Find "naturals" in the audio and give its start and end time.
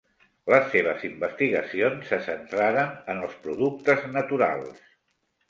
4.19-4.83